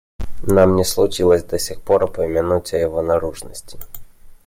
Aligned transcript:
Нам 0.43 0.75
не 0.75 0.85
случилось 0.85 1.43
до 1.43 1.59
сих 1.59 1.79
пор 1.81 2.03
упомянуть 2.05 2.73
о 2.73 2.77
его 2.79 3.03
наружности. 3.03 3.77